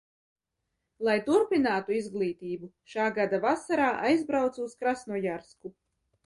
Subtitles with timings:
[1.07, 5.75] Lai turpinātu izglītību, šā gada vasarā aizbraucu uz Krasnojarsku.